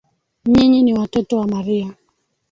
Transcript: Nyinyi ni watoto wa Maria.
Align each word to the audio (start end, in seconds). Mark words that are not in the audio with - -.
Nyinyi 0.45 0.83
ni 0.83 0.93
watoto 0.93 1.37
wa 1.37 1.47
Maria. 1.47 1.93